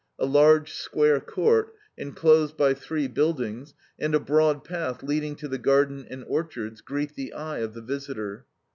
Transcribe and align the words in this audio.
A 0.17 0.25
large, 0.25 0.73
square 0.73 1.19
court, 1.19 1.75
enclosed 1.95 2.57
by 2.57 2.73
three 2.73 3.07
buildings, 3.07 3.75
and 3.99 4.15
a 4.15 4.19
broad 4.19 4.63
path 4.63 5.03
leading 5.03 5.35
to 5.35 5.47
the 5.47 5.59
garden 5.59 6.07
and 6.09 6.25
orchards, 6.27 6.81
greet 6.81 7.13
the 7.13 7.33
eye 7.33 7.59
of 7.59 7.75
the 7.75 7.83
visitor. 7.83 8.47